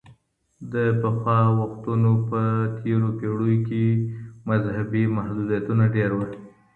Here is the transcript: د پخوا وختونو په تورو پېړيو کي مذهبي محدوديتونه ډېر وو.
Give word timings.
د 0.73 0.75
پخوا 1.01 1.39
وختونو 1.59 2.11
په 2.29 2.41
تورو 2.79 3.09
پېړيو 3.19 3.65
کي 3.67 3.85
مذهبي 4.49 5.03
محدوديتونه 5.15 5.83
ډېر 5.95 6.09
وو. 6.17 6.25